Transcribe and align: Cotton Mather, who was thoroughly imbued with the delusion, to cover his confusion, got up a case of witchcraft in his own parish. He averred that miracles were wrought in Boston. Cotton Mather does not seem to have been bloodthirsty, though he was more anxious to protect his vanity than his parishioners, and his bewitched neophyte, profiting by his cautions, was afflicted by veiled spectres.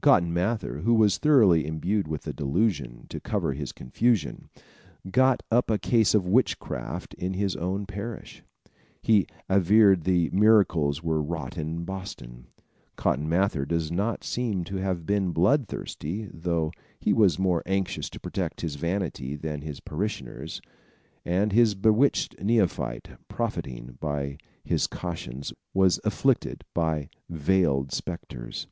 Cotton 0.00 0.32
Mather, 0.32 0.82
who 0.82 0.94
was 0.94 1.18
thoroughly 1.18 1.66
imbued 1.66 2.06
with 2.06 2.22
the 2.22 2.32
delusion, 2.32 3.04
to 3.08 3.18
cover 3.18 3.52
his 3.52 3.72
confusion, 3.72 4.48
got 5.10 5.42
up 5.50 5.72
a 5.72 5.76
case 5.76 6.14
of 6.14 6.24
witchcraft 6.24 7.14
in 7.14 7.34
his 7.34 7.56
own 7.56 7.86
parish. 7.86 8.44
He 9.00 9.26
averred 9.48 10.02
that 10.04 10.32
miracles 10.32 11.02
were 11.02 11.20
wrought 11.20 11.58
in 11.58 11.82
Boston. 11.84 12.46
Cotton 12.94 13.28
Mather 13.28 13.64
does 13.64 13.90
not 13.90 14.22
seem 14.22 14.62
to 14.66 14.76
have 14.76 15.04
been 15.04 15.32
bloodthirsty, 15.32 16.30
though 16.32 16.70
he 17.00 17.12
was 17.12 17.36
more 17.36 17.64
anxious 17.66 18.08
to 18.10 18.20
protect 18.20 18.60
his 18.60 18.76
vanity 18.76 19.34
than 19.34 19.62
his 19.62 19.80
parishioners, 19.80 20.60
and 21.24 21.50
his 21.50 21.74
bewitched 21.74 22.40
neophyte, 22.40 23.08
profiting 23.26 23.96
by 23.98 24.38
his 24.62 24.86
cautions, 24.86 25.52
was 25.74 25.98
afflicted 26.04 26.62
by 26.72 27.08
veiled 27.28 27.90
spectres. 27.92 28.68